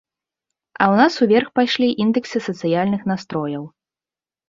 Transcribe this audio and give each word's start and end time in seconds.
А 0.77 0.83
ў 0.91 0.95
нас 1.01 1.13
уверх 1.27 1.47
пайшлі 1.61 1.87
індэксы 2.07 2.37
сацыяльных 2.49 3.01
настрояў. 3.15 3.73